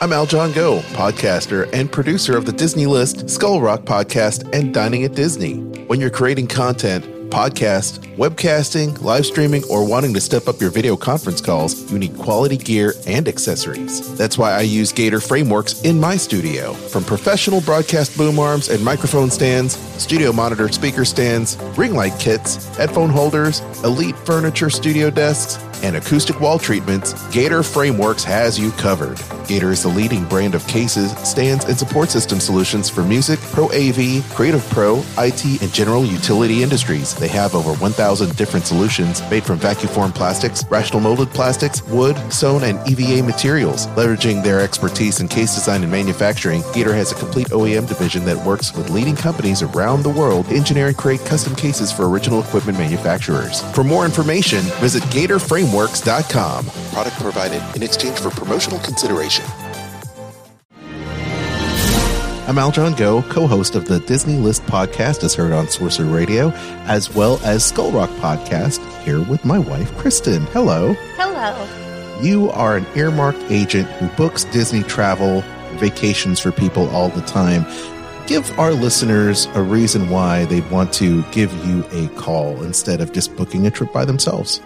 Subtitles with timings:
[0.00, 5.02] I'm Aljon Go, podcaster and producer of the Disney List, Skull Rock podcast, and Dining
[5.02, 5.56] at Disney.
[5.88, 10.96] When you're creating content, podcast, webcasting, live streaming, or wanting to step up your video
[10.96, 14.16] conference calls, you need quality gear and accessories.
[14.16, 16.74] That's why I use Gator Frameworks in my studio.
[16.74, 22.64] From professional broadcast boom arms and microphone stands, studio monitor speaker stands, ring light kits,
[22.76, 29.20] headphone holders, elite furniture studio desks, and acoustic wall treatments, Gator Frameworks has you covered.
[29.46, 33.66] Gator is the leading brand of cases, stands, and support system solutions for music, pro
[33.66, 37.14] AV, creative pro, IT, and general utility industries.
[37.14, 42.16] They have over 1,000 different solutions made from vacuum formed plastics, rotational molded plastics, wood,
[42.30, 43.86] sewn, and EVA materials.
[43.88, 48.36] Leveraging their expertise in case design and manufacturing, Gator has a complete OEM division that
[48.44, 52.40] works with leading companies around the world to engineer and create custom cases for original
[52.40, 53.62] equipment manufacturers.
[53.72, 55.02] For more information, visit
[55.68, 56.66] GatorFrameworks.com.
[56.92, 59.44] Product provided in exchange for promotional consideration.
[62.46, 66.50] I'm Aljon Go, co-host of the Disney List podcast, as heard on Sorcerer Radio,
[66.86, 68.78] as well as Skull Rock podcast.
[69.02, 70.46] Here with my wife, Kristen.
[70.46, 70.94] Hello.
[71.16, 72.22] Hello.
[72.22, 75.42] You are an earmarked agent who books Disney travel,
[75.74, 77.66] vacations for people all the time.
[78.26, 83.12] Give our listeners a reason why they'd want to give you a call instead of
[83.12, 84.60] just booking a trip by themselves.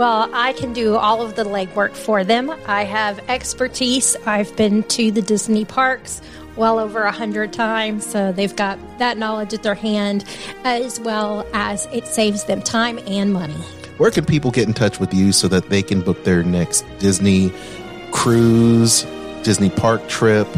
[0.00, 2.50] Well, I can do all of the legwork for them.
[2.66, 4.16] I have expertise.
[4.24, 6.22] I've been to the Disney parks
[6.56, 10.24] well over a hundred times, so they've got that knowledge at their hand,
[10.64, 13.52] as well as it saves them time and money.
[13.98, 16.86] Where can people get in touch with you so that they can book their next
[16.98, 17.52] Disney
[18.10, 19.02] cruise,
[19.42, 20.48] Disney park trip,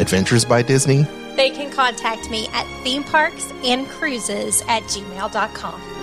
[0.00, 1.06] Adventures by Disney?
[1.36, 5.93] They can contact me at theme parks and cruises at gmail.com.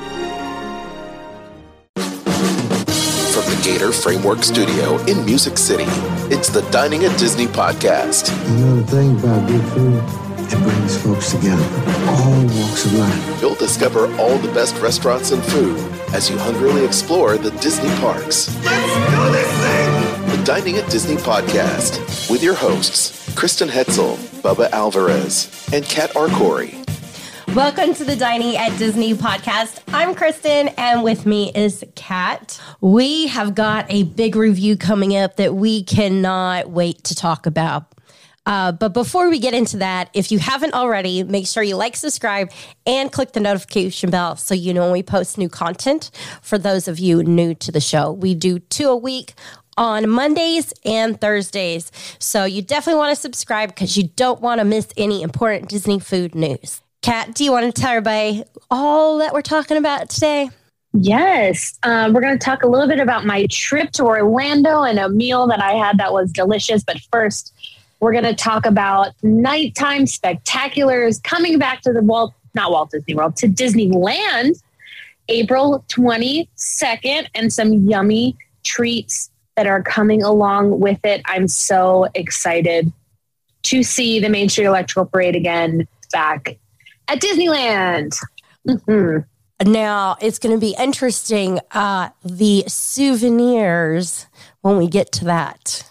[3.64, 5.86] Gator Framework Studio in Music City,
[6.34, 8.32] it's the Dining at Disney podcast.
[8.58, 10.04] You know the thing about good food?
[10.52, 11.64] It brings folks together,
[12.10, 13.42] all walks of life.
[13.42, 15.78] You'll discover all the best restaurants and food
[16.12, 18.54] as you hungrily explore the Disney parks.
[18.66, 20.38] Let's do this thing!
[20.38, 26.81] The Dining at Disney podcast with your hosts, Kristen Hetzel, Bubba Alvarez, and Kat Arcori.
[27.56, 29.82] Welcome to the Dining at Disney podcast.
[29.90, 32.62] I'm Kristen, and with me is Kat.
[32.80, 37.94] We have got a big review coming up that we cannot wait to talk about.
[38.46, 41.98] Uh, but before we get into that, if you haven't already, make sure you like,
[41.98, 42.50] subscribe,
[42.86, 46.10] and click the notification bell so you know when we post new content.
[46.42, 49.34] For those of you new to the show, we do two a week
[49.76, 51.92] on Mondays and Thursdays.
[52.18, 56.00] So you definitely want to subscribe because you don't want to miss any important Disney
[56.00, 56.81] food news.
[57.02, 60.52] Kat, do you want to tell everybody all that we're talking about today?
[60.94, 61.80] Yes.
[61.82, 65.10] Um, we're going to talk a little bit about my trip to Orlando and a
[65.10, 66.84] meal that I had that was delicious.
[66.84, 67.54] But first,
[68.02, 73.16] we're going to talk about nighttime spectaculars coming back to the Walt, not Walt Disney
[73.16, 74.62] World, to Disneyland
[75.28, 81.22] April 22nd and some yummy treats that are coming along with it.
[81.26, 82.92] I'm so excited
[83.64, 86.58] to see the Main Street Electrical Parade again back
[87.12, 88.18] at Disneyland.
[88.68, 89.26] Mhm.
[89.66, 91.60] Now it's going to be interesting.
[91.72, 94.28] Uh, the souvenirs
[94.62, 95.84] when we get to that.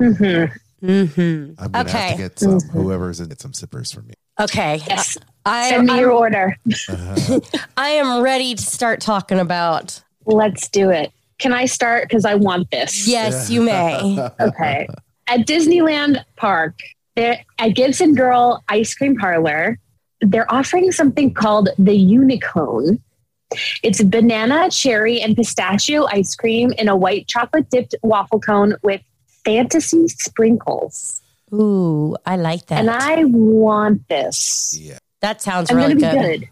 [0.00, 0.50] Mhm.
[0.82, 1.52] Mm-hmm.
[1.62, 2.10] I'm gonna have Okay.
[2.12, 2.58] to get some.
[2.60, 4.14] Whoever's in, get some sippers for me.
[4.40, 4.80] Okay.
[4.88, 5.16] Yes.
[5.46, 6.56] I, Send me I'm- your order.
[7.76, 10.00] I am ready to start talking about.
[10.26, 11.12] Let's do it.
[11.38, 12.08] Can I start?
[12.08, 13.06] Because I want this.
[13.06, 14.18] Yes, you may.
[14.40, 14.88] Okay.
[15.28, 16.78] At Disneyland Park,
[17.14, 19.78] there at Gibson Girl Ice Cream Parlor,
[20.22, 23.00] they're offering something called the Unicone.
[23.82, 29.02] It's banana, cherry, and pistachio ice cream in a white chocolate dipped waffle cone with
[29.44, 31.20] fantasy sprinkles.
[31.52, 32.78] Ooh, I like that.
[32.78, 34.78] And I want this.
[34.80, 34.98] Yeah.
[35.20, 36.40] that sounds I'm really going to be good.
[36.40, 36.48] good.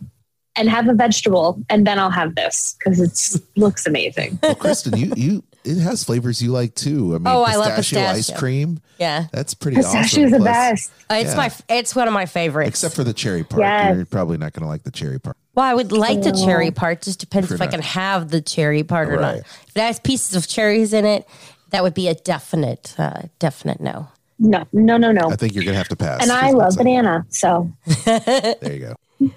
[0.56, 4.38] And have a vegetable, and then I'll have this because it looks amazing.
[4.42, 7.15] Well, Kristen, you you it has flavors you like too.
[7.15, 8.81] I mean, Oh, I love pistachio ice cream.
[8.98, 10.24] Yeah, That's pretty Pistachio awesome.
[10.24, 10.91] is the Plus- best.
[11.10, 11.36] it's Yeah.
[11.36, 12.68] my it's one of my favorites.
[12.68, 13.62] Except for the cherry part.
[13.62, 13.97] Yes.
[13.97, 15.36] You're probably not going to like the cherry part.
[15.54, 16.45] well, I would like the Oh.
[16.45, 17.03] cherry part.
[17.03, 19.36] Just depends If if you're I can have the cherry part or not.
[19.36, 21.27] If it has pieces of cherries in it,
[21.71, 24.09] that would be a definite, uh, definite no.
[24.39, 25.30] No, no, no, no.
[25.30, 26.22] I think you're going to have to pass.
[26.22, 27.27] And I love one banana.
[27.28, 27.71] So.
[28.06, 28.78] There you
[29.21, 29.30] go.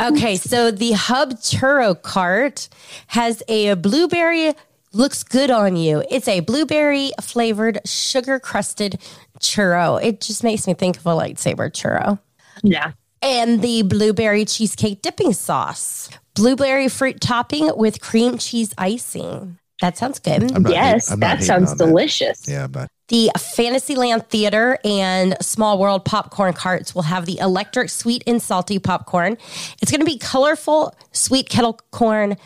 [0.00, 2.68] Okay, so the Hub Churro Cart
[3.08, 4.54] has a blueberry.
[4.94, 6.04] Looks good on you.
[6.08, 9.00] It's a blueberry flavored, sugar crusted
[9.40, 10.02] churro.
[10.02, 12.20] It just makes me think of a lightsaber churro.
[12.62, 12.92] yeah.
[13.20, 16.08] and the blueberry cheesecake dipping sauce.
[16.34, 19.58] Blueberry fruit topping with cream cheese icing.
[19.80, 20.52] That sounds good.
[20.68, 22.48] Yes, hate- that sounds on delicious.
[22.48, 28.24] Yeah, but The Fantasyland Theater and Small World popcorn carts will have the electric sweet
[28.26, 29.36] and salty popcorn.
[29.82, 32.36] It's going to be colorful sweet kettle corn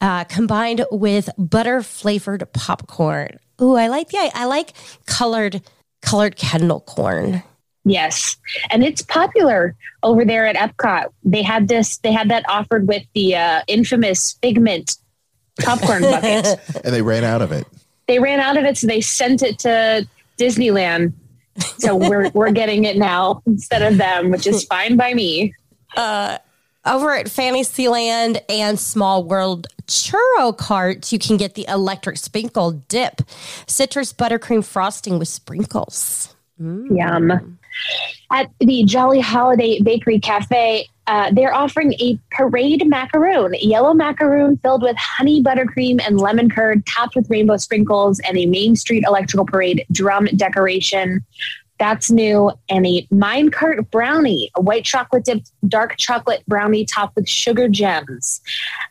[0.00, 3.38] uh, combined with butter flavored popcorn.
[3.60, 4.72] Ooh, I like the I like
[5.04, 5.60] colored
[6.00, 7.42] colored kettle corn.
[7.84, 8.36] Yes.
[8.70, 11.06] And it's popular over there at Epcot.
[11.24, 14.96] They had this, they had that offered with the uh, infamous Figment
[15.60, 16.58] popcorn bucket.
[16.84, 17.66] and they ran out of it.
[18.06, 20.06] They ran out of it, so they sent it to
[20.38, 21.12] Disneyland.
[21.78, 25.54] So we're, we're getting it now instead of them, which is fine by me.
[25.96, 26.38] Uh,
[26.84, 33.22] over at Fantasyland and Small World churro carts, you can get the electric sprinkle dip,
[33.66, 36.34] citrus buttercream frosting with sprinkles.
[36.60, 36.96] Mm.
[36.96, 37.58] Yum.
[38.30, 44.82] At the Jolly Holiday Bakery Cafe, uh, they're offering a parade macaroon, yellow macaroon filled
[44.82, 49.46] with honey buttercream and lemon curd, topped with rainbow sprinkles, and a Main Street Electrical
[49.46, 51.24] Parade drum decoration.
[51.78, 52.50] That's new.
[52.68, 58.40] And a minecart brownie, a white chocolate dipped dark chocolate brownie topped with sugar gems.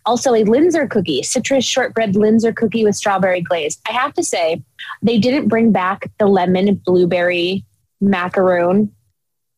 [0.05, 3.79] Also, a Linzer cookie, citrus shortbread Linzer cookie with strawberry glaze.
[3.89, 4.61] I have to say,
[5.01, 7.65] they didn't bring back the lemon blueberry
[8.01, 8.91] macaroon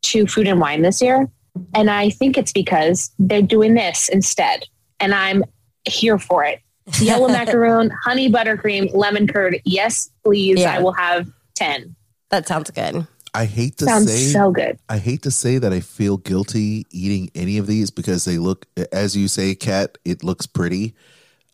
[0.03, 1.29] to food and wine this year.
[1.73, 4.65] And I think it's because they're doing this instead.
[4.99, 5.43] And I'm
[5.85, 6.59] here for it.
[6.99, 9.59] Yellow macaroon, honey buttercream, lemon curd.
[9.65, 10.59] Yes, please.
[10.59, 10.75] Yeah.
[10.77, 11.95] I will have 10.
[12.29, 13.07] That sounds good.
[13.33, 14.79] I hate to Sounds say so good.
[14.89, 18.65] I hate to say that I feel guilty eating any of these because they look,
[18.91, 20.95] as you say, Kat, it looks pretty.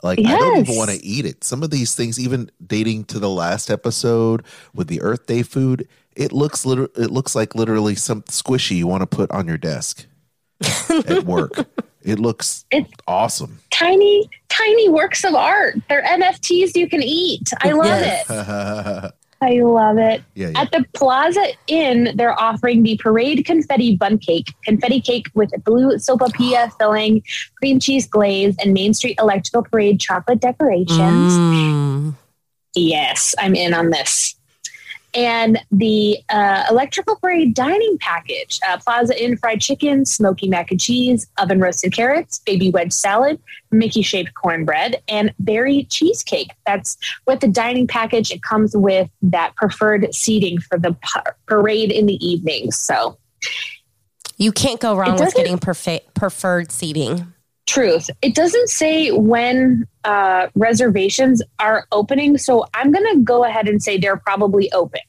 [0.02, 1.44] Like I don't even want to eat it.
[1.44, 4.44] Some of these things, even dating to the last episode
[4.74, 8.88] with the Earth Day food, it looks liter- it looks like literally some squishy you
[8.88, 10.06] want to put on your desk
[10.90, 11.66] at work.
[12.02, 13.60] It looks It's- awesome.
[13.72, 15.76] Tiny, tiny works of art.
[15.90, 17.50] They're NFTs you can eat.
[17.62, 18.26] I love Yes.
[18.30, 19.12] it.
[19.42, 20.24] I love it.
[20.36, 20.52] yeah.
[20.56, 25.98] At the Plaza Inn, they're offering the Parade Confetti Bun Cake, confetti cake with blue
[25.98, 27.22] sopapilla filling,
[27.58, 30.98] cream cheese glaze, and Main Street Electrical Parade chocolate decorations.
[31.34, 32.16] Mm.
[32.74, 34.36] Yes, I'm in on this.
[35.16, 40.80] And the uh, Electrical Parade dining package uh, Plaza Inn fried chicken, smoky mac and
[40.82, 43.40] cheese, oven roasted carrots, baby wedge salad,
[43.72, 46.50] Mickey shaped cornbread, and berry cheesecake.
[46.66, 48.32] That's with the dining package.
[48.32, 52.72] It comes with that preferred seating for the par- parade in the evening.
[52.72, 53.18] So,
[54.38, 57.34] You can't go wrong It with getting perfe- preferred seating.
[57.68, 58.10] truth.
[58.22, 63.82] It doesn't say when uh, reservations are opening, so I'm going to go ahead and
[63.82, 65.02] say they're probably open.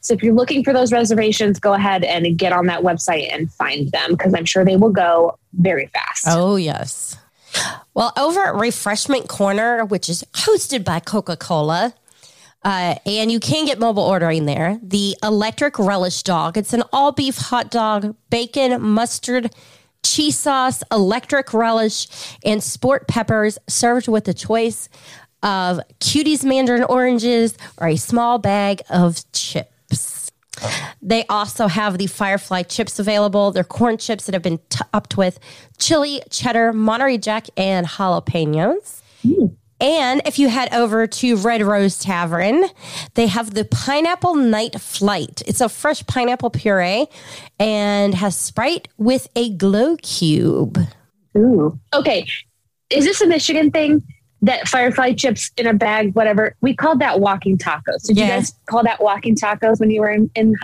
[0.00, 3.50] So if you're looking for those reservations, go ahead and get on that website and
[3.52, 6.24] find them because I'm sure they will go very fast.
[6.26, 7.16] Oh, yes.
[7.94, 11.94] Well, over at Refreshment Corner, which is hosted by Coca Cola,
[12.64, 16.56] uh, and you can get mobile ordering there, the electric relish dog.
[16.56, 19.54] It's an all beef hot dog, bacon, mustard,
[20.04, 22.08] cheese sauce, electric relish,
[22.44, 24.88] and sport peppers served with a choice
[25.42, 30.30] of cuties mandarin oranges or a small bag of chips.
[31.00, 33.52] They also have the Firefly chips available.
[33.52, 35.38] They're corn chips that have been topped with
[35.78, 39.02] chili, cheddar, Monterey Jack, and jalapenos.
[39.80, 42.64] And if you head over to Red Rose Tavern,
[43.14, 45.42] they have the Pineapple Night Flight.
[45.46, 47.06] It's a fresh pineapple puree
[47.60, 50.78] and has Sprite with a glow cube.
[51.36, 51.78] Ooh.
[51.94, 52.26] Okay.
[52.90, 54.02] Is this a Michigan thing?
[54.42, 56.54] That firefly chips in a bag, whatever.
[56.60, 58.04] We called that walking tacos.
[58.06, 58.24] Did Yeah.
[58.26, 60.54] you guys call that walking tacos when you were in, in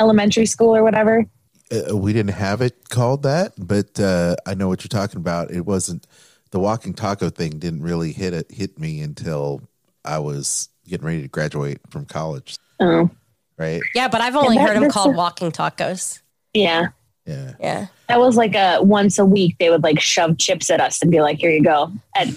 [0.00, 1.26] elementary school or whatever?
[1.70, 5.50] Uh, we didn't have it called that, but uh, I know what you're talking about.
[5.50, 6.06] It wasn't
[6.50, 7.58] the walking taco thing.
[7.58, 9.62] Didn't really hit it hit me until
[10.04, 12.56] I was getting ready to graduate from college.
[12.80, 13.10] Oh,
[13.58, 13.80] Right?
[13.94, 16.20] Yeah, but I've only that- heard them called a- walking tacos.
[16.54, 16.88] yeah.
[17.26, 17.52] Yeah.
[17.60, 17.86] Yeah.
[18.08, 21.10] That was like a once a week they would like shove chips at us and
[21.10, 22.28] be like, "Here you go." At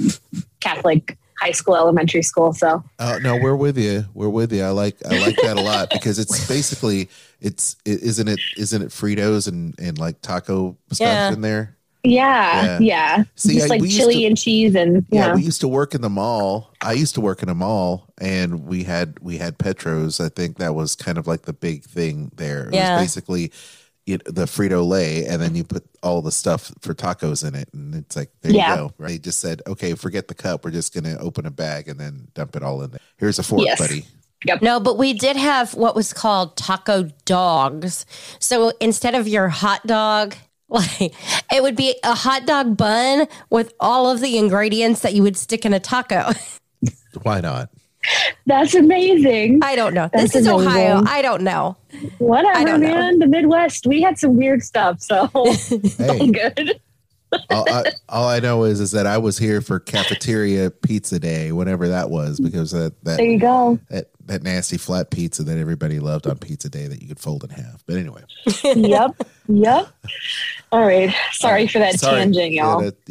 [0.60, 2.52] Catholic high school, elementary school.
[2.54, 4.06] So Uh, no, we're with you.
[4.14, 4.64] We're with you.
[4.64, 8.82] I like I like that a lot because it's basically it's it, isn't it isn't
[8.82, 11.32] it Fritos and and like taco stuff Yeah.
[11.32, 11.78] in there.
[12.04, 12.80] Yeah, Yeah.
[12.80, 15.36] yeah, See, just I- like chili to- and cheese and Yeah, yeah.
[15.36, 16.74] we used to work in the mall.
[16.82, 20.20] I used to work in a mall, and we had we had Petros.
[20.20, 22.68] I think that was kind of like the big thing there.
[22.68, 22.96] It Yeah.
[22.96, 23.52] was basically
[24.08, 27.70] it, the Frito Lay, and then you put all the stuff for tacos in it,
[27.72, 28.72] and it's like there Yeah.
[28.72, 28.94] you go.
[28.98, 29.10] Right?
[29.10, 30.66] They just said, okay, forget the cup.
[30.66, 33.00] We're just gonna open a bag and then dump it all in there.
[33.18, 33.78] Here's a fork, Yes.
[33.80, 34.06] buddy.
[34.60, 38.08] No, but we did have what was called taco dogs.
[38.40, 40.36] So instead of your hot dog,
[41.00, 41.14] like
[41.52, 45.36] it would be a hot dog bun with all of the ingredients that you would
[45.36, 46.32] stick in a taco.
[47.24, 47.70] Why not?
[48.46, 49.60] That's amazing.
[49.64, 50.10] I don't know.
[50.14, 50.68] That's this is amazing.
[50.70, 51.04] Ohio.
[51.06, 51.76] I don't know.
[52.20, 52.88] Whatever, I don't know.
[52.88, 53.20] man.
[53.20, 56.80] The Midwest, we had some weird stuff, so it's all good.
[57.50, 61.52] all, I, all I know is is that I was here for cafeteria pizza day,
[61.52, 63.78] whatever that was, because that that There you go.
[63.90, 67.44] that, that nasty flat pizza that everybody loved on pizza day that you could fold
[67.44, 67.84] in half.
[67.86, 68.24] But anyway,
[68.64, 69.12] yep.
[69.54, 69.88] Yep.
[70.72, 71.14] All right.
[71.32, 72.18] Sorry for that Sorry.
[72.18, 72.82] tangent, y'all.
[72.84, 73.10] Yeah, that-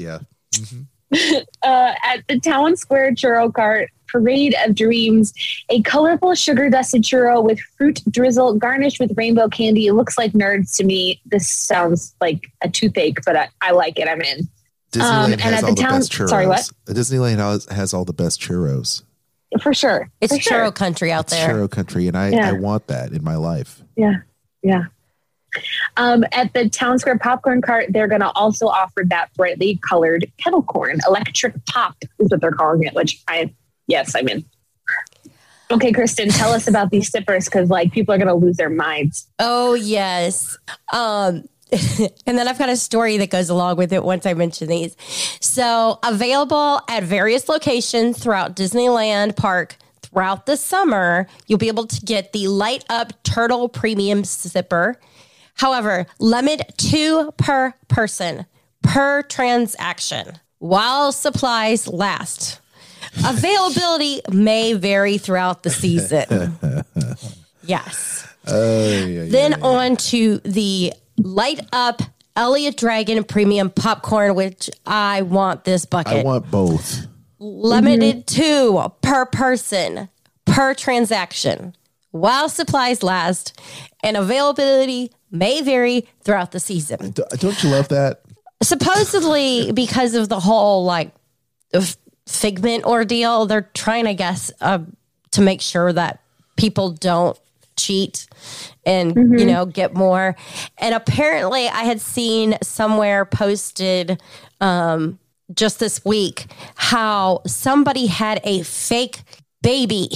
[1.12, 1.40] yeah.
[1.62, 5.32] uh, at the Town Square Churro Cart Parade of Dreams,
[5.68, 9.86] a colorful sugar dusted churro with fruit drizzle garnished with rainbow candy.
[9.86, 11.20] It looks like nerds to me.
[11.26, 14.08] This sounds like a toothache, but I, I like it.
[14.08, 14.48] I'm in.
[14.92, 16.28] Disneyland Um, and has at all the the, town- best churros.
[16.28, 16.70] sorry, what?
[16.86, 19.02] Disneyland has, has all the best churros.
[19.62, 20.08] For sure.
[20.20, 20.72] It's For churro sure.
[20.72, 21.48] country out It's there.
[21.54, 22.48] churro country, and I, Yeah.
[22.48, 23.82] I want that in my life.
[23.96, 24.14] Yeah.
[24.62, 24.84] Yeah.
[25.96, 30.30] Um, at the Town Square Popcorn Cart, they're going to also offer that brightly colored
[30.38, 31.00] kettle corn.
[31.06, 33.52] Electric pop is what they're calling it, which I,
[33.86, 34.44] yes, I'm in.
[35.70, 38.70] Okay, Kristen, tell us about these sippers because like people are going to lose their
[38.70, 39.28] minds.
[39.38, 40.58] Oh yes.
[40.92, 41.44] Um
[42.26, 44.96] and then I've got a story that goes along with it once I mention these.
[45.40, 52.00] So, available at various locations throughout Disneyland Park throughout the summer, you'll be able to
[52.00, 54.96] get the Light Up Turtle Premium Sipper.
[55.60, 58.46] However, limit two per person
[58.82, 62.60] per transaction while supplies last.
[63.26, 66.56] Availability may vary throughout the season.
[67.62, 68.26] yes.
[68.46, 72.00] Oh, then on to the light up
[72.36, 76.20] Elliott Dragon Premium Popcorn, which I want this bucket.
[76.20, 77.06] I want both.
[77.38, 78.42] Limited mm-hmm.
[78.42, 80.08] two per person
[80.46, 81.74] per transaction
[82.12, 83.60] while supplies last,
[84.02, 87.12] and availability may vary throughout the season.
[87.12, 88.22] Don't you love that?
[88.62, 91.12] Supposedly, because of the whole like
[92.26, 94.80] figment ordeal, they're trying, I guess, uh,
[95.32, 96.20] to make sure that
[96.56, 97.38] people don't
[97.76, 98.26] cheat
[98.84, 100.36] and you know get more.
[100.78, 104.20] And apparently, I had seen somewhere posted
[104.60, 105.18] um,
[105.54, 109.22] just this week how somebody had a fake
[109.62, 110.10] baby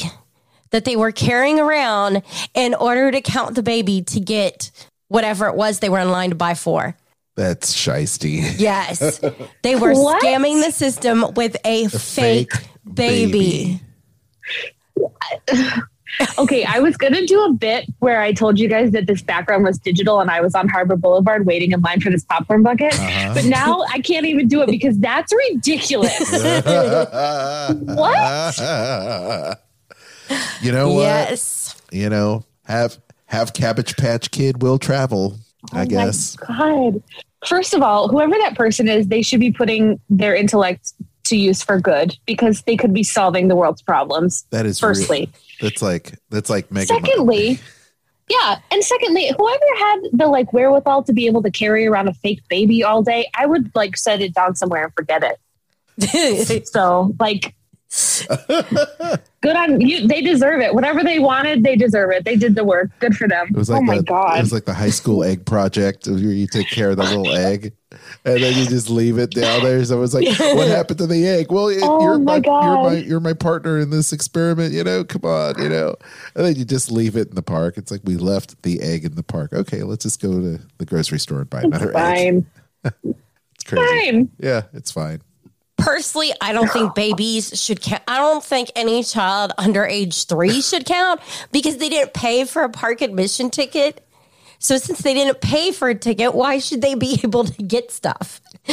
[0.70, 2.22] that they were carrying around
[2.54, 4.70] in order to count the baby to get
[5.14, 6.96] whatever it was they were in line to buy for.
[7.36, 8.58] That's shisty.
[8.58, 9.20] Yes.
[9.62, 10.22] They were What?
[10.22, 13.80] scamming the system with a, fake, fake baby.
[14.96, 15.08] baby.
[16.38, 19.64] Okay, I was gonna do a bit where I told you guys that this background
[19.64, 22.94] was digital and I was on Harbor Boulevard waiting in line for this popcorn bucket.
[22.94, 23.34] Uh-huh.
[23.34, 26.16] But now I can't even do it because that's ridiculous.
[26.30, 27.08] what?
[30.62, 31.02] you know what?
[31.02, 31.74] Yes.
[31.90, 32.96] You know, have
[33.34, 35.36] have Cabbage Patch Kid will travel.
[35.72, 36.36] I Oh guess.
[36.48, 36.56] My
[36.90, 37.02] God.
[37.46, 40.92] First of all, whoever that person is, they should be putting their intellect
[41.24, 44.44] to use for good because they could be solving the world's problems.
[44.50, 45.30] That is real- Firstly.
[45.60, 46.86] that's like that's like Mega.
[46.86, 47.58] Secondly,
[48.28, 52.14] yeah, and secondly, whoever had the like wherewithal to be able to carry around a
[52.14, 55.38] fake baby all day, I would like set it down somewhere and forget it.
[56.66, 57.54] So, like,
[59.40, 60.06] good on you.
[60.08, 60.74] They deserve it.
[60.74, 62.24] Whatever they wanted, they deserve it.
[62.24, 62.90] They did the work.
[62.98, 63.48] Good for them.
[63.50, 64.38] It was like oh my god.
[64.38, 67.32] It was like the high school egg project where you take care of the little
[67.36, 67.72] egg
[68.24, 69.84] and then you just leave it down there.
[69.84, 71.52] So it's like, what happened to the egg?
[71.52, 74.72] Well, it, Oh you're my my, you're my you're my partner in this experiment.
[74.72, 75.94] You know, come on, you know.
[76.34, 77.76] And then you just leave it in the park.
[77.76, 79.52] It's like we left the egg in the park.
[79.52, 81.92] Okay, let's just go to the grocery store and buy another egg.
[81.94, 82.46] Fine.
[83.54, 84.10] It's crazy.
[84.10, 84.30] Fine.
[84.38, 85.22] Yeah, it's fine.
[85.84, 88.02] Personally, I don't think babies should count.
[88.08, 91.20] I don't think any child under age three should count
[91.52, 94.06] because they didn't pay for a park admission ticket.
[94.58, 97.90] So since they didn't pay for a ticket, why should they be able to get
[97.90, 98.40] stuff?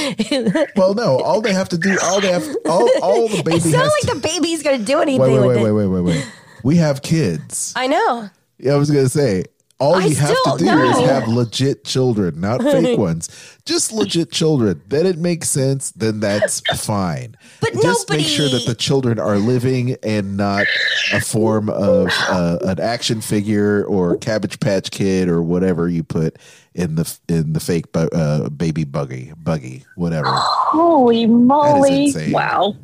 [0.77, 3.65] Well, no, all they have to do, all they have, all, all the baby It's
[3.65, 5.73] not to, like the baby's going to do anything wait, wait, with wait, it.
[5.73, 6.31] wait, wait, wait, wait.
[6.63, 7.73] We have kids.
[7.75, 8.29] I know.
[8.57, 9.45] Yeah, I was gonna say
[9.81, 10.89] all I you have to do know.
[10.91, 13.29] is have legit children, not fake ones.
[13.65, 14.79] Just legit children.
[14.87, 15.91] Then it makes sense.
[15.91, 17.35] Then that's fine.
[17.61, 20.67] But just make sure that the children are living and not
[21.11, 26.37] a form of uh, an action figure or Cabbage Patch Kid or whatever you put
[26.75, 30.29] in the in the fake bu- uh, baby buggy buggy whatever.
[30.31, 32.05] Holy moly.
[32.05, 32.31] insane.
[32.33, 32.75] Wow.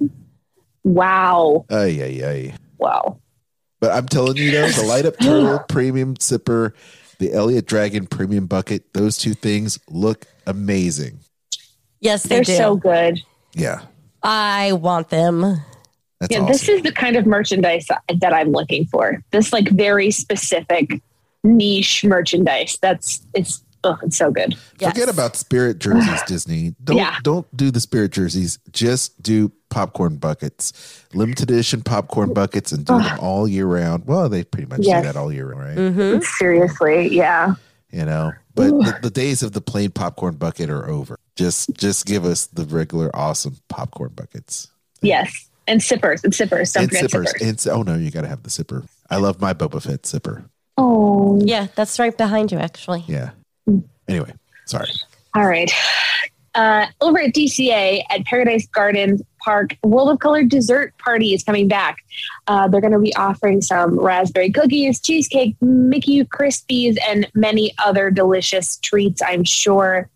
[0.84, 1.66] Wow.
[1.70, 2.56] Ay ay ay.
[2.80, 3.20] Wow.
[3.80, 6.74] But I'm telling you though, the light up turtle premium sipper,
[7.20, 11.20] the Elliott Dragon premium bucket, those two things look amazing.
[12.00, 12.56] Yes, they They're do.
[12.56, 13.22] so good.
[13.54, 13.82] Yeah.
[14.24, 15.42] I want them.
[16.20, 16.48] That's yeah, awesome.
[16.48, 19.22] this is the kind of merchandise that I'm looking for.
[19.32, 21.02] This like very specific
[21.44, 22.78] niche merchandise.
[22.82, 24.56] That's it's Oh, it's so good.
[24.80, 24.92] Yes.
[24.94, 26.76] Forget about spirit jerseys, Disney.
[26.84, 27.16] Don't Yeah.
[27.24, 28.60] don't do the spirit jerseys.
[28.72, 34.06] Just do popcorn buckets, limited edition popcorn buckets, and do them all year round.
[34.08, 35.02] Well, they pretty much Yes.
[35.04, 35.78] do that all year round, right?
[35.78, 36.22] Mm-hmm.
[36.38, 37.56] Seriously, yeah.
[37.92, 41.18] You know, but the, the days of the plain popcorn bucket are over.
[41.38, 44.68] Just just give us the regular awesome popcorn buckets
[45.02, 45.50] Yes.
[45.68, 46.72] And sippers and sippers.
[46.74, 47.32] Don't and forget sippers.
[47.32, 47.66] sippers.
[47.68, 48.88] And oh no, you got to have the sipper.
[49.10, 50.46] I love my Boba Fett sipper.
[50.78, 51.40] Oh.
[51.44, 53.04] Yeah, that's right behind you, actually.
[53.08, 53.32] Yeah.
[54.08, 54.34] Anyway,
[54.66, 54.90] sorry.
[55.36, 55.72] All right.
[56.56, 61.68] Uh, over at DCA at Paradise Gardens Park, World of Color dessert party is coming
[61.68, 61.98] back.
[62.48, 68.10] Uh, they're going to be offering some raspberry cookies, cheesecake, Mickey Krispies, and many other
[68.10, 70.10] delicious treats, I'm sure.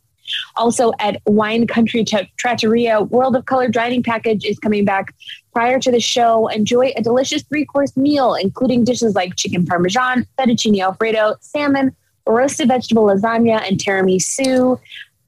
[0.56, 5.14] Also at Wine Country Tra- Trattoria, World of Color dining package is coming back.
[5.54, 10.26] Prior to the show, enjoy a delicious three course meal, including dishes like chicken parmesan,
[10.40, 11.96] fettuccine alfredo, salmon,
[12.28, 14.80] roasted vegetable lasagna, and tiramisu.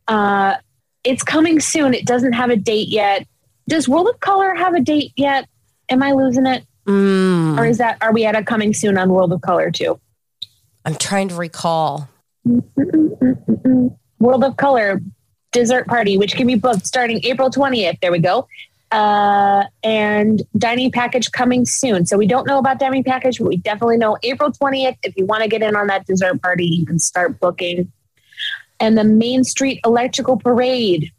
[0.07, 0.55] Uh,
[1.03, 1.93] it's coming soon.
[1.93, 3.27] It doesn't have a date yet.
[3.67, 5.47] Does World of Color have a date yet?
[5.89, 6.65] Am I losing it?
[6.85, 10.00] Mm, Or is that are we at a coming soon on World of Color too?
[10.85, 12.09] I'm trying to recall.
[14.19, 15.01] World of Color
[15.51, 18.00] dessert party, which can be booked starting April 20th.
[18.01, 18.47] There we go.
[18.93, 22.05] Uh, and dining package coming soon.
[22.05, 24.97] So we don't know about dining package, but we definitely know April 20th.
[25.01, 27.91] If you want to get in on that dessert party, you can start booking.
[28.79, 31.12] And the Main Street Electrical Parade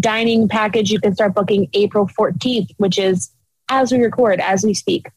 [0.00, 3.30] dining package, you can start booking April 14th, which is
[3.68, 5.08] as we record, as we speak.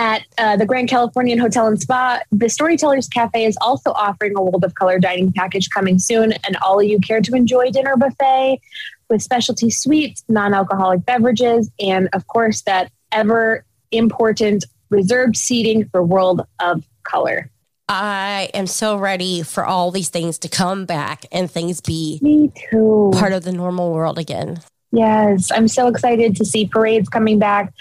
[0.00, 4.42] At uh, the Grand Californian Hotel and Spa, the Storytellers Cafe is also offering a
[4.42, 6.32] World of Color dining package coming soon.
[6.32, 8.62] And all of you care to enjoy dinner buffet
[9.10, 16.02] with specialty sweets, non alcoholic beverages, and of course, that ever important reserved seating for
[16.02, 17.50] World of Color.
[17.86, 22.50] I am so ready for all these things to come back and things be Me
[22.70, 23.10] too.
[23.12, 24.60] part of the normal world again.
[24.92, 27.74] Yes, I'm so excited to see parades coming back.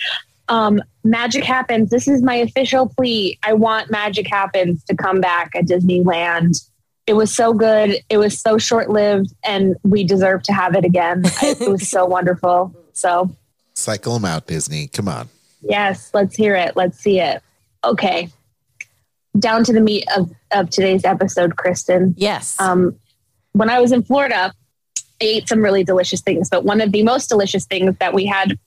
[0.50, 1.90] Um, Magic Happens.
[1.90, 3.38] This is my official plea.
[3.44, 6.68] I want Magic Happens to come back at Disneyland.
[7.08, 7.98] It was so good.
[8.10, 11.24] It was so short lived, and we deserve to have it again.
[11.42, 12.76] It was so wonderful.
[12.94, 13.36] So,
[13.74, 14.88] Cycle them out, Disney.
[14.88, 15.30] Come on.
[15.62, 16.76] yes, let's hear it.
[16.76, 17.42] Let's see it.
[17.84, 18.30] Okay.
[19.38, 22.14] Down to the meat of, of today's episode, Kristen.
[22.18, 22.60] Yes.
[22.60, 23.00] Um,
[23.54, 24.54] when I was in Florida,
[24.98, 28.26] I ate some really delicious things, but one of the most delicious things that we
[28.26, 28.58] had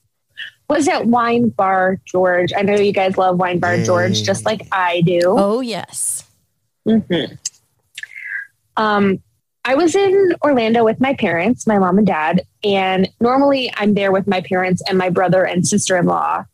[0.73, 2.53] was at Wine Bar George.
[2.57, 3.85] I know you guys love Wine Bar Yay.
[3.85, 5.21] George just like I do.
[5.27, 6.25] oh, yes.
[6.87, 7.39] Mhm.
[8.77, 9.23] Um,
[9.65, 14.11] I was in Orlando with my parents, my mom and dad, and normally I'm there
[14.11, 16.45] with my parents and my brother and sister in law.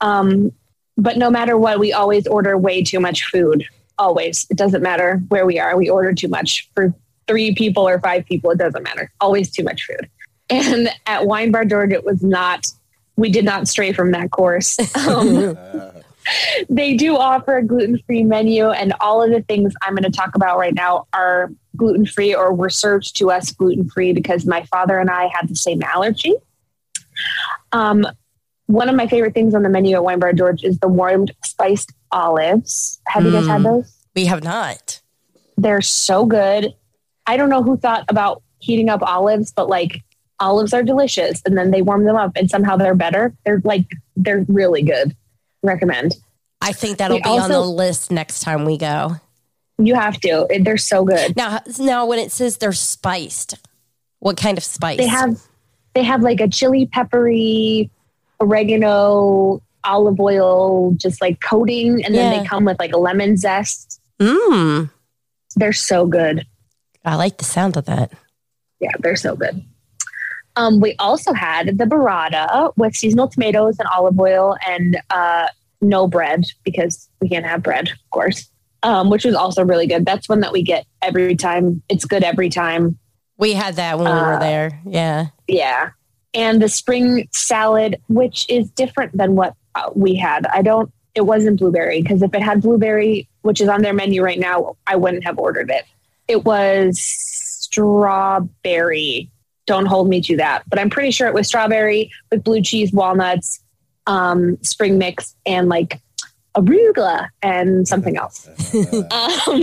[0.00, 0.52] Um,
[0.96, 3.64] but no matter what, we always order way too much food.
[3.98, 4.46] Always.
[4.50, 5.76] It doesn't matter where we are.
[5.76, 6.94] We order too much for
[7.26, 8.50] three people or five people.
[8.52, 9.10] It doesn't matter.
[9.20, 10.08] Always too much food.
[10.48, 12.68] And at Wine Bar George, it was not,
[13.16, 14.76] we did not stray from that course.
[15.08, 15.56] Um,
[16.68, 20.34] they do offer a gluten-free menu and all of the things i'm going to talk
[20.34, 25.08] about right now are gluten-free or were served to us gluten-free because my father and
[25.08, 26.34] i had the same allergy
[27.72, 28.04] um,
[28.66, 31.30] one of my favorite things on the menu at wine bar george is the warmed
[31.44, 33.64] spiced olives have you guys had Mm.
[33.64, 35.00] those We have not.
[35.56, 36.74] they're so good
[37.26, 40.02] i don't know who thought about heating up olives but like
[40.40, 43.86] olives are delicious and then they warm them up and somehow they're better they're like
[44.16, 45.16] they're really good
[45.62, 46.14] recommend
[46.60, 49.16] I think that'll We be on the list next time we go.
[49.78, 50.46] You have to.
[50.62, 51.36] They're so good.
[51.36, 53.54] Now, now when it says they're spiced,
[54.20, 54.96] what kind of spice?
[54.96, 55.40] They have
[55.94, 57.90] they have like a chili peppery,
[58.40, 64.00] oregano, olive oil, just like coating, and then they come with like a lemon zest.
[64.18, 64.90] Mmm.
[65.56, 66.46] They're so good.
[67.04, 68.12] I like the sound of that.
[68.80, 69.62] Yeah, they're so good.
[70.56, 75.48] Um, we also had the burrata with seasonal tomatoes and olive oil and uh,
[75.80, 78.48] no bread because we can't have bread, of course.
[78.82, 80.04] Um, which was also really good.
[80.06, 81.82] That's one that we get every time.
[81.88, 82.98] It's good every time.
[83.36, 84.80] We had that when we were Uh, there.
[84.86, 85.26] Yeah.
[85.48, 85.90] Yeah.
[86.34, 90.46] And the spring salad, which is different than what uh, we had.
[90.46, 94.22] I don't, it wasn't blueberry because if it had blueberry, which is on their menu
[94.22, 95.84] right now, I wouldn't have ordered it.
[96.28, 97.00] It was
[98.06, 99.30] strawberry.
[99.66, 102.92] Don't hold me to that, but I'm pretty sure it was strawberry with blue cheese,
[102.92, 103.60] walnuts,
[104.06, 106.00] um, spring mix, and like
[106.56, 108.48] arugula and something else.
[109.10, 109.62] Um,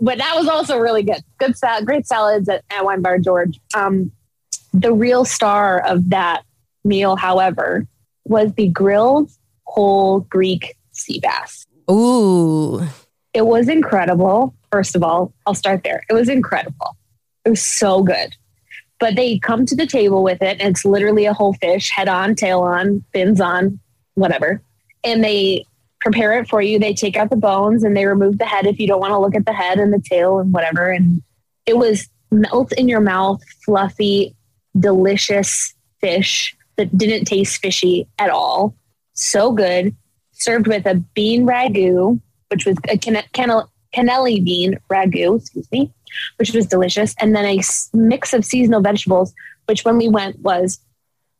[0.00, 1.22] but that was also really good.
[1.38, 3.58] Good salad, great salads at, at Wine Bar George.
[3.74, 4.12] Um,
[4.72, 6.44] the real star of that
[6.84, 7.86] meal, however,
[8.24, 9.30] was the grilled
[9.64, 11.66] whole Greek sea bass.
[11.90, 12.82] Ooh.
[13.32, 14.54] It was incredible.
[14.70, 16.02] First of all, I'll start there.
[16.08, 16.96] It was incredible.
[17.44, 18.34] It was so good.
[18.98, 22.08] But they come to the table with it, and it's literally a whole fish, head
[22.08, 23.78] on, tail on, fins on,
[24.14, 24.62] whatever.
[25.04, 25.66] And they
[26.00, 26.78] prepare it for you.
[26.78, 29.18] They take out the bones and they remove the head if you don't want to
[29.18, 30.88] look at the head and the tail and whatever.
[30.88, 31.22] And
[31.66, 34.34] it was melt in your mouth, fluffy,
[34.78, 38.74] delicious fish that didn't taste fishy at all.
[39.14, 39.94] So good.
[40.32, 45.92] Served with a bean ragu, which was a canne- canne- cannelli bean ragu, excuse me,
[46.36, 47.14] which was delicious.
[47.20, 47.60] And then a
[47.94, 49.34] mix of seasonal vegetables,
[49.66, 50.80] which when we went was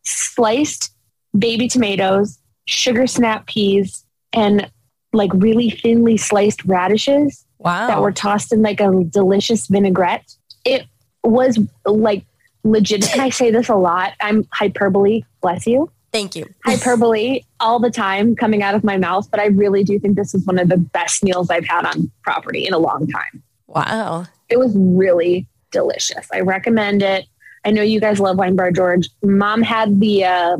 [0.04, 0.92] sliced
[1.36, 4.70] baby tomatoes, sugar snap peas, and
[5.12, 7.86] like really thinly sliced radishes Wow.
[7.88, 10.30] that were tossed in like a delicious vinaigrette.
[10.64, 10.84] It
[11.24, 12.24] was like
[12.64, 13.10] legit.
[13.12, 14.12] And I say this a lot.
[14.20, 15.90] I'm hyperbole, bless you.
[16.12, 16.46] Thank you.
[16.64, 20.34] Hyperbole all the time coming out of my mouth, but I really do think this
[20.34, 23.42] is one of the best meals I've had on property in a long time.
[23.66, 24.26] Wow.
[24.48, 26.26] It was really delicious.
[26.32, 27.26] I recommend it.
[27.64, 29.08] I know you guys love Wine Bar George.
[29.22, 30.56] Mom had the uh,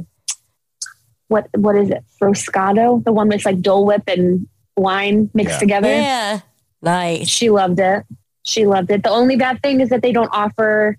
[1.29, 2.05] what what is it?
[2.21, 4.47] Froscato, the one with like Dole Whip and
[4.77, 5.59] wine mixed Yeah.
[5.59, 5.89] together.
[5.89, 6.41] Yeah.
[6.83, 7.29] Nice.
[7.29, 8.05] She loved it.
[8.43, 9.03] She loved it.
[9.03, 10.99] The only bad thing is that they don't offer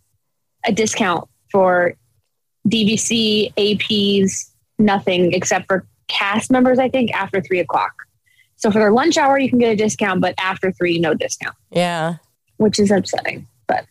[0.65, 1.93] a discount for
[2.67, 7.93] DVC, APs, nothing except for cast members, I think, after three o'clock.
[8.57, 11.55] So for their lunch hour, you can get a discount, but after three, no discount,
[11.71, 12.15] Yeah.
[12.57, 13.85] Which is upsetting, but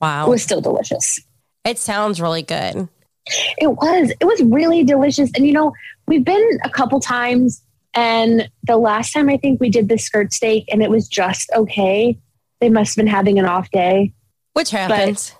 [0.00, 1.20] wow, it was still delicious.
[1.64, 2.88] It sounds really good.
[3.58, 4.12] It was.
[4.20, 5.30] It was really delicious.
[5.34, 5.72] And you know,
[6.06, 7.62] we've been a couple times,
[7.94, 11.50] and the last time I think we did the skirt steak, and it was just
[11.54, 12.18] okay.
[12.60, 14.12] They must have been having an off day.
[14.54, 15.34] Which happens.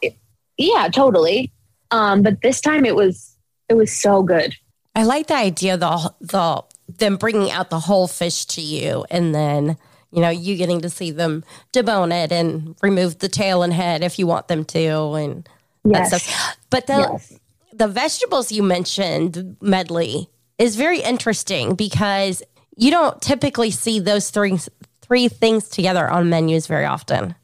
[0.59, 1.53] Yeah, totally.
[1.91, 3.37] Um, but this time it was
[3.69, 4.55] it was so good.
[4.95, 6.65] I like the idea the the
[6.99, 9.77] them bringing out the whole fish to you, and then
[10.17, 14.03] you know you getting to see them debone it and remove the tail and head
[14.03, 15.49] if you want them to, and
[15.85, 16.11] Yes.
[16.11, 16.57] that stuff.
[16.71, 17.33] But the Yes.
[17.73, 22.43] the vegetables you mentioned medley is very interesting because
[22.77, 24.59] you don't typically see those three
[25.03, 27.35] three things together on menus very often.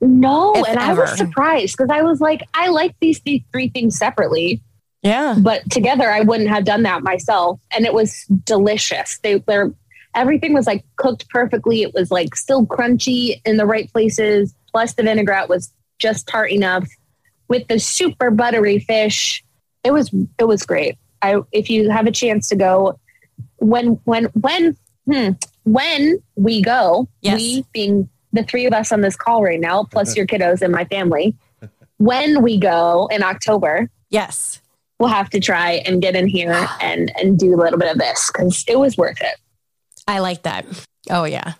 [0.00, 3.68] No, If and I was surprised because I was like, I like these th- three
[3.70, 4.62] things separately,
[5.02, 5.34] Yeah.
[5.40, 7.58] but together I wouldn't have done that myself.
[7.72, 9.18] And it was delicious.
[9.24, 9.72] They they're
[10.18, 11.82] everything was like cooked perfectly.
[11.82, 14.54] It was like still crunchy in the right places.
[14.72, 16.86] Plus the vinaigrette was just tart enough
[17.48, 19.44] with the super buttery fish.
[19.84, 20.98] It was it was great.
[21.22, 22.98] I if you have a chance to go
[23.56, 24.76] when when when
[25.06, 25.30] hmm,
[25.64, 27.38] when we go, Yes.
[27.40, 30.72] we being the three of us on this call right now, plus your kiddos and
[30.72, 31.34] my family,
[31.98, 34.60] when we go in October, Yes.
[34.98, 37.98] we'll have to try and get in here and and do a little bit of
[37.98, 39.36] this because it was worth it.
[40.08, 40.66] I like that.
[41.10, 41.52] Oh yeah.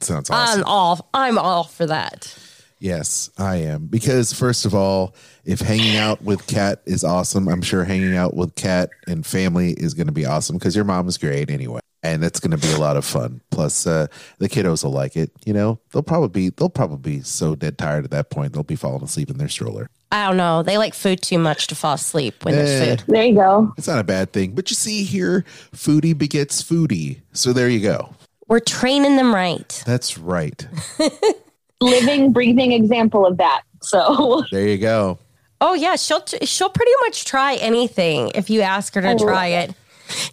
[0.00, 0.60] Sounds awesome.
[0.60, 2.36] I'm all I'm all for that.
[2.78, 3.86] Yes, I am.
[3.86, 8.34] Because first of all, if hanging out with Kat is awesome, I'm sure hanging out
[8.34, 11.80] with Kat and family is going to be awesome because your mom is great anyway.
[12.06, 13.40] And it's going to be a lot of fun.
[13.50, 14.06] Plus, uh,
[14.38, 15.30] the kiddos will like it.
[15.44, 18.62] You know, they'll probably be they'll probably be so dead tired at that point they'll
[18.62, 19.90] be falling asleep in their stroller.
[20.12, 20.62] I don't know.
[20.62, 22.96] They like food too much to fall asleep when there's Eh.
[22.96, 23.04] food.
[23.08, 23.72] There you go.
[23.76, 24.52] It's not a bad thing.
[24.54, 27.22] But you see here, foodie begets foodie.
[27.32, 28.14] So there you go.
[28.46, 29.82] We're training them right.
[29.84, 30.64] That's right.
[31.80, 33.62] Living, breathing example of that.
[33.82, 35.18] So There you go.
[35.60, 39.46] Oh yeah, she'll she'll pretty much try anything if you ask her to love try
[39.48, 39.74] it.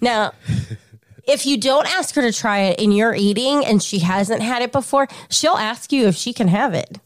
[0.01, 0.33] Now,
[1.27, 4.61] if you don't ask her to try it and you're eating and she hasn't had
[4.61, 6.99] it before, she'll ask you if she can have it.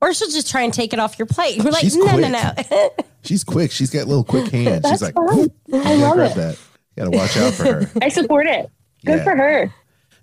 [0.00, 1.62] Or she'll just try and take it off your plate.
[1.62, 2.70] We're like, She's no, no, quick.
[2.70, 2.90] no.
[3.22, 3.70] She's quick.
[3.70, 4.84] She's got little quick hands.
[4.88, 5.14] She's like.
[5.16, 6.34] I love grab it.
[6.34, 6.58] that.
[6.96, 7.90] Got to watch out for her.
[8.02, 8.68] I support it.
[9.06, 9.24] Good Yeah.
[9.24, 9.72] for her.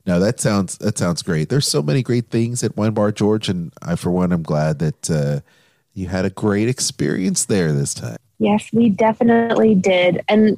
[0.06, 1.50] No, that sounds that sounds great.
[1.50, 4.80] There's so many great things at Wine Bar George, and I, for one, I'm glad
[4.80, 5.40] that uh,
[5.94, 8.18] you had a great experience there this time.
[8.40, 10.22] Yes, we definitely did.
[10.28, 10.58] And w-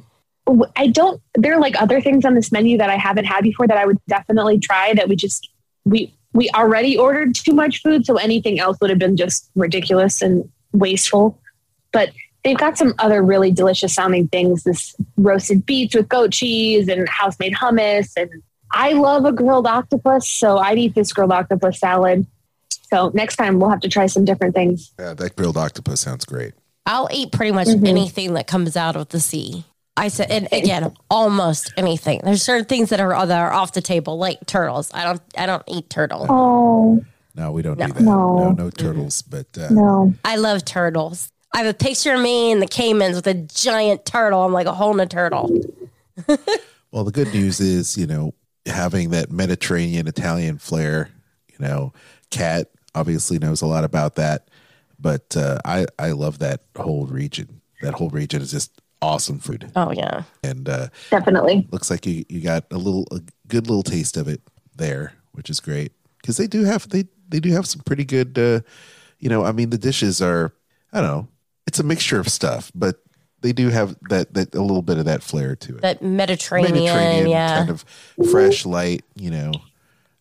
[0.76, 3.66] I don't, there are like other things on this menu that I haven't had before
[3.68, 5.48] that I would definitely try that we just,
[5.84, 8.04] we, we already ordered too much food.
[8.04, 11.38] So anything else would have been just ridiculous and wasteful.
[11.92, 12.10] But
[12.42, 17.08] they've got some other really delicious sounding things this roasted beets with goat cheese and
[17.08, 18.12] house made hummus.
[18.16, 18.28] And
[18.72, 20.28] I love a grilled octopus.
[20.28, 22.26] So I'd eat this grilled octopus salad.
[22.90, 24.92] So next time we'll have to try some different things.
[24.98, 26.52] Yeah, that grilled octopus sounds great.
[26.84, 27.86] I'll eat pretty much Mm-hmm.
[27.86, 29.64] anything that comes out of the sea.
[29.96, 32.20] I said, and again, almost anything.
[32.24, 34.90] There's certain things that are that are off the table, like turtles.
[34.94, 36.26] I don't, I don't eat turtle.
[36.28, 38.00] Oh, No, we don't do that.
[38.00, 38.38] No.
[38.38, 39.22] No, no turtles.
[39.22, 40.14] But uh, no.
[40.24, 41.30] I love turtles.
[41.54, 44.42] I have a picture of me and the Caymans with a giant turtle.
[44.42, 45.50] I'm like a whole a turtle.
[46.90, 48.32] well, the good news is, you know,
[48.64, 51.10] having that Mediterranean Italian flair,
[51.48, 51.92] you know,
[52.30, 54.48] Kat obviously knows a lot about that,
[54.98, 57.60] but uh, I I love that whole region.
[57.82, 60.22] That whole region is just awesome food, Oh yeah.
[60.42, 61.68] and uh, Definitely.
[61.70, 64.40] looks like you you got a little a good little taste of it
[64.76, 68.38] there, which is great because they do have they they do have some pretty good.
[68.38, 68.60] Uh,
[69.18, 70.52] you know, I mean, the dishes are
[70.92, 71.28] I don't know,
[71.66, 72.96] it's a mixture of stuff, but
[73.40, 75.80] they do have that that a little bit of that flair to it.
[75.82, 77.58] That Mediterranean, yeah.
[77.58, 77.84] kind of
[78.30, 79.04] fresh, light.
[79.16, 79.52] You know,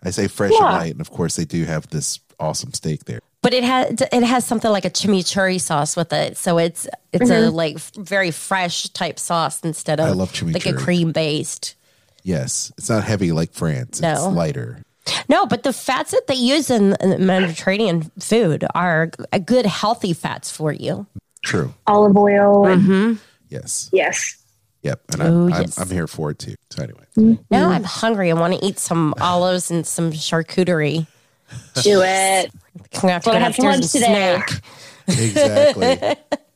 [0.03, 0.65] I say fresh Yeah.
[0.67, 3.21] and light, and of course they do have this awesome steak there.
[3.41, 7.29] But it has it has something like a chimichurri sauce with it, so it's it's
[7.29, 7.55] a mm-hmm.
[7.55, 11.75] like very fresh type sauce instead of I love like a cream based.
[12.23, 13.99] Yes, it's not heavy like France.
[13.99, 14.29] It's No.
[14.29, 14.83] lighter.
[15.27, 20.13] No, but the fats that they use in, in Mediterranean food are a good healthy
[20.13, 21.07] fats for you.
[21.43, 21.73] True.
[21.87, 22.67] Olive oil.
[22.67, 23.13] and- mm-hmm.
[23.49, 23.89] Yes.
[23.91, 24.37] yes.
[24.83, 25.01] Yep.
[25.13, 25.77] And I'm, I'm yes.
[25.77, 26.55] I'm here for it too.
[26.69, 27.41] So anyway, mm-hmm.
[27.51, 28.31] Now I'm hungry.
[28.31, 31.05] I want to eat some olives and some charcuterie.
[31.83, 32.51] Do it.
[32.75, 34.05] I'm gonna have to what go I downstairs and lunch today.
[34.05, 34.63] snack.
[35.07, 36.15] exactly.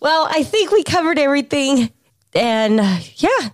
[0.00, 1.90] Well, I think we covered everything.
[2.34, 3.48] And uh, yeah,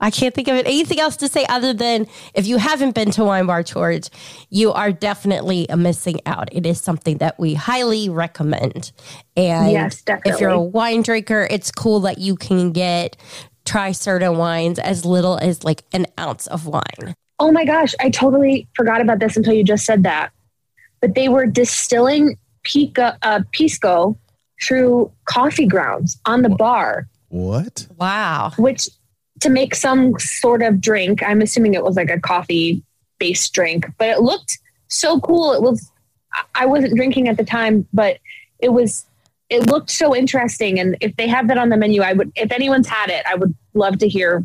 [0.00, 0.66] I can't think of it.
[0.66, 4.08] anything else to say other than if you haven't been to Wine Bar George,
[4.48, 6.48] you are definitely missing out.
[6.52, 8.92] It is something that we highly recommend.
[9.36, 13.16] And Yes, if you're a wine drinker, it's cool that you can get
[13.64, 17.14] try certain wines as little as like an ounce of wine.
[17.42, 20.30] Oh my gosh, I totally forgot about this until you just said that.
[21.00, 24.16] But they were distilling pica, uh, pisco
[24.62, 27.86] through coffee grounds on the bar, what?
[27.98, 28.52] Wow.
[28.58, 28.88] which
[29.40, 31.20] to make some sort of drink.
[31.24, 32.80] I'm assuming it was like a coffee
[33.18, 35.52] based drink, but it looked so cool.
[35.52, 35.90] It was.
[36.32, 38.18] I- I wasn't drinking at the time, but
[38.60, 39.04] it was.
[39.50, 42.30] It looked so interesting, and if they have that on the menu, I would.
[42.36, 44.44] If anyone's had it, I would love to hear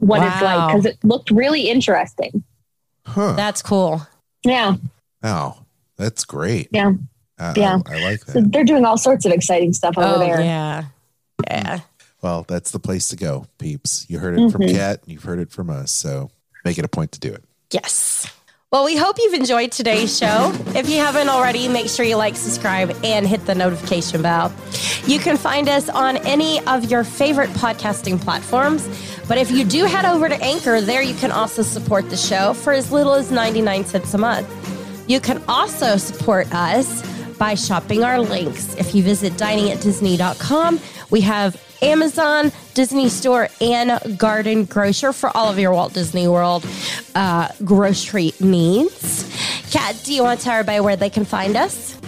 [0.00, 2.44] what it's like because it looked really interesting.
[3.06, 3.32] Huh.
[3.32, 4.06] That's cool.
[4.44, 4.76] Yeah.
[5.22, 5.66] wow.
[5.96, 6.68] That's great.
[6.72, 6.92] Yeah.
[7.38, 7.78] I, Yeah.
[7.86, 8.52] I, I like So that.
[8.52, 10.40] they're doing all sorts of exciting stuff over oh, there.
[10.40, 10.84] yeah.
[11.48, 11.80] Yeah.
[12.22, 14.06] Well, that's the place to go, peeps.
[14.08, 14.76] You heard it from Mm-hmm.
[14.76, 15.00] Kat.
[15.06, 15.90] You've heard it from us.
[15.90, 16.30] So
[16.64, 17.42] make it a point to do it.
[17.72, 18.26] Yes.
[18.72, 20.52] Well, we hope you've enjoyed today's show.
[20.76, 24.54] If you haven't already, make sure you like, subscribe, and hit the notification bell.
[25.08, 28.88] You can find us on any of your favorite podcasting platforms.
[29.26, 32.54] But if you do head over to Anchor, there you can also support the show
[32.54, 34.48] for as little as 99 cents a month.
[35.10, 37.02] You can also support us
[37.38, 38.76] by shopping our links.
[38.76, 40.78] If you visit diningatdisney.com,
[41.10, 46.66] we have Amazon, Disney Store, and Garden Grocer for all of your Walt Disney World
[47.14, 49.26] uh, grocery needs.
[49.70, 51.99] Kat, do you want to tell everybody where they can find us?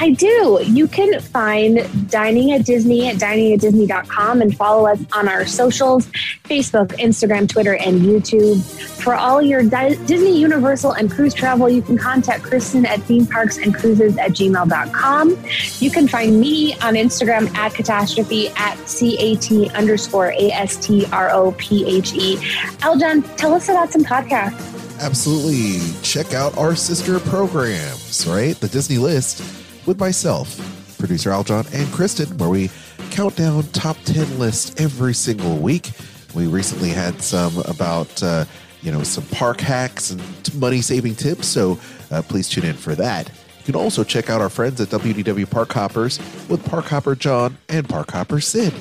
[0.00, 0.60] I do.
[0.62, 6.06] You can find Dining at Disney at diningatdisney.com and follow us on our socials
[6.44, 8.62] Facebook, Instagram, Twitter, and YouTube.
[9.02, 14.18] For all your Di- Disney, Universal, and cruise travel, you can contact Kristen at themeparksandcruises
[14.18, 15.44] at gmail.com.
[15.78, 21.30] You can find me on Instagram at catastrophe at CAT underscore A S T R
[21.30, 22.36] O P H E.
[22.80, 24.85] Aljon, tell us about some podcasts.
[25.00, 25.80] Absolutely.
[26.02, 28.56] Check out our sister programs, right?
[28.56, 29.40] The Disney List
[29.86, 30.56] with myself,
[30.98, 32.70] producer Aljon, and Kristen, where we
[33.10, 35.90] count down top 10 lists every single week.
[36.34, 38.46] We recently had some about, uh,
[38.82, 40.22] you know, some park hacks and
[40.54, 41.46] money saving tips.
[41.46, 41.78] So
[42.10, 43.28] uh, please tune in for that.
[43.28, 47.58] You can also check out our friends at WDW Park Hoppers with Park Hopper John
[47.68, 48.72] and Park Hopper Sid.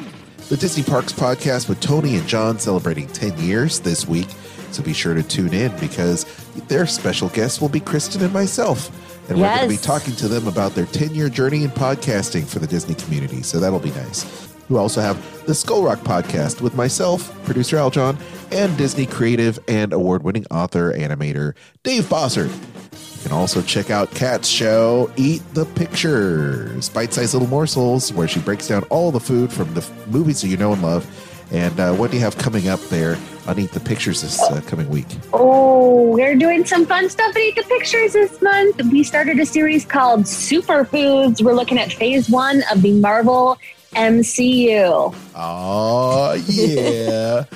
[0.50, 4.28] The Disney Parks podcast with Tony and John celebrating 10 years this week.
[4.76, 6.26] So be sure to tune in because
[6.68, 8.90] their special guests will be Kristen and myself.
[9.30, 12.46] And we're going to be talking to them about their 10 year journey in podcasting
[12.46, 13.42] for the Disney community.
[13.42, 14.50] So that'll be nice.
[14.68, 18.18] We also have the Skull Rock podcast with myself, producer Aljon,
[18.52, 22.52] and Disney creative and award winning author, animator Dave Bossert.
[22.52, 28.28] You can also check out Kat's show, Eat the Pictures, bite sized little morsels, where
[28.28, 31.06] she breaks down all the food from the movies that you know and love.
[31.52, 34.62] And uh, what do you have coming up there on Eat the Pictures this uh,
[34.68, 35.06] coming week?
[35.34, 38.82] Oh, we're doing some fun stuff at Eat the Pictures this month.
[38.92, 41.42] We started a series called Superfoods.
[41.44, 43.58] We're looking at phase one of the Marvel
[43.96, 45.16] MCU.
[45.36, 47.46] Oh, yeah.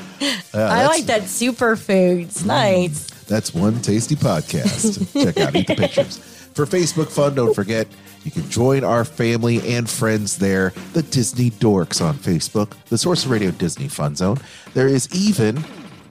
[0.53, 2.43] Uh, I like that superfoods.
[2.43, 3.05] Nice.
[3.25, 5.13] That's one tasty podcast.
[5.13, 6.19] Check out Eat the Pictures.
[6.59, 7.87] For Facebook fun, don't forget
[8.25, 13.31] you can join our family and friends there, the Disney Dorks on Facebook, the Sorcerer
[13.31, 14.39] Radio Disney Fun Zone.
[14.73, 15.63] There is even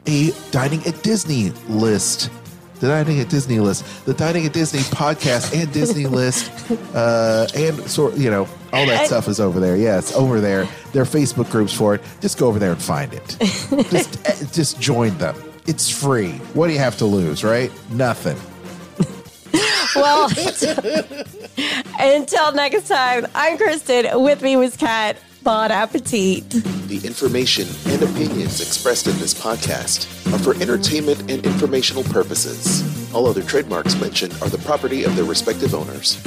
[0.06, 2.30] a Dining at Disney list.
[2.76, 6.50] The Dining at Disney list, the Dining at Disney podcast and Disney list,
[6.94, 9.76] uh, and sort you know all that stuff is over there.
[9.76, 10.66] Yeah, it's over there.
[10.94, 12.00] There are Facebook groups for it.
[12.22, 13.36] Just go over there and find it.
[13.90, 15.36] just, eh, just join them.
[15.66, 16.30] It's free.
[16.54, 17.70] What do you have to lose, right?
[17.90, 18.38] Nothing.
[19.94, 20.28] Well,
[21.98, 24.22] until next time, I'm Kristen.
[24.22, 25.16] With me was Kat.
[25.42, 26.48] Bon appetit.
[26.88, 33.14] The information and opinions expressed in this podcast are for entertainment and informational purposes.
[33.14, 36.18] All other trademarks mentioned are the property of their respective owners.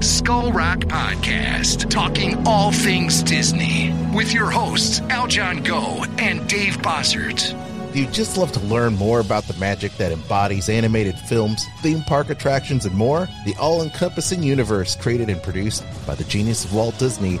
[0.00, 7.67] Skull Rock Podcast, talking all things Disney, with your hosts Aljon Go and Dave Bossert.
[7.98, 12.30] You just love to learn more about the magic that embodies animated films, theme park
[12.30, 13.28] attractions, and more?
[13.44, 17.40] The all encompassing universe created and produced by the genius of Walt Disney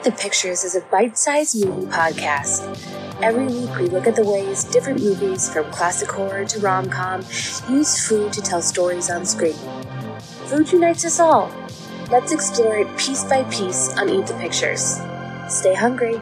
[0.00, 2.62] Eat the Pictures is a bite sized movie podcast.
[3.22, 7.20] Every week, we look at the ways different movies, from classic horror to rom com,
[7.68, 9.58] use food to tell stories on screen.
[10.46, 11.52] Food unites us all.
[12.10, 14.98] Let's explore it piece by piece on Eat the Pictures.
[15.48, 16.18] Stay hungry.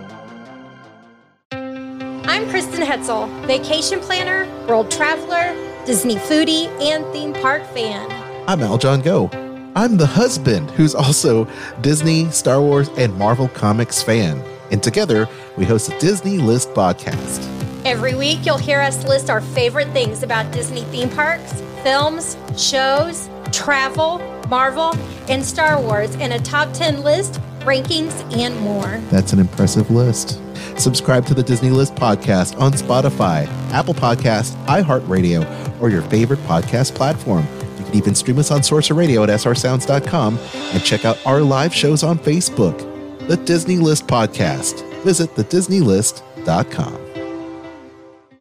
[1.52, 5.54] I'm Kristen Hetzel, vacation planner, world traveler,
[5.86, 8.10] Disney foodie, and theme park fan.
[8.48, 9.47] I'm Aljon Go.
[9.78, 11.46] I'm the husband who's also
[11.82, 14.42] Disney, Star Wars, and Marvel Comics fan.
[14.72, 17.38] And together, we host a Disney List podcast.
[17.84, 23.30] Every week, you'll hear us list our favorite things about Disney theme parks, films, shows,
[23.52, 24.96] travel, Marvel,
[25.28, 29.00] and Star Wars in a top 10 list, rankings, and more.
[29.12, 30.40] That's an impressive list.
[30.76, 36.96] Subscribe to the Disney List podcast on Spotify, Apple Podcast, iHeartRadio, or your favorite podcast
[36.96, 37.46] platform.
[37.88, 42.02] Can even stream us on Sorcerer Radio at srsounds.com and check out our live shows
[42.02, 42.76] on Facebook.
[43.28, 44.84] The Disney List podcast.
[45.04, 47.07] Visit thedisneylist.com.